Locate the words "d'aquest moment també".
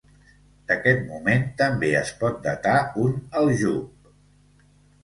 0.71-1.91